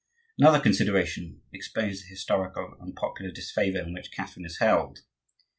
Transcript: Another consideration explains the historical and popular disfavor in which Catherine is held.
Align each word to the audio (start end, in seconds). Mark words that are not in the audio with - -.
Another 0.39 0.59
consideration 0.59 1.43
explains 1.53 2.01
the 2.01 2.07
historical 2.07 2.75
and 2.79 2.95
popular 2.95 3.29
disfavor 3.29 3.81
in 3.83 3.93
which 3.93 4.11
Catherine 4.11 4.47
is 4.47 4.57
held. 4.57 5.01